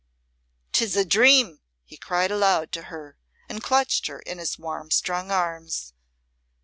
[0.71, 3.17] "'Tis a dream," he cried aloud to her
[3.47, 5.93] and clutched her in his warm, strong arms.